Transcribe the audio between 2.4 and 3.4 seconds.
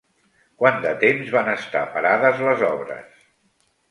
les obres?